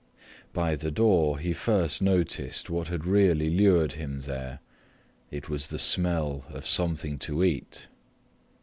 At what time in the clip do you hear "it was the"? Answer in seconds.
5.29-5.77